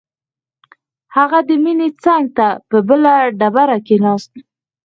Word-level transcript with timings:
هغه 1.15 1.39
د 1.49 1.49
مينې 1.63 1.89
څنګ 2.03 2.25
ته 2.37 2.47
په 2.69 2.77
بله 2.87 3.13
ډبره 3.39 3.77
کښېناست. 3.85 4.31